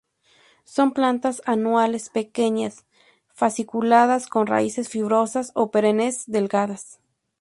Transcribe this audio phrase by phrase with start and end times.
[0.65, 2.87] Son plantas anuales pequeñas,
[3.35, 6.97] fasciculadas, con raíces fibrosas o perennes delgadas.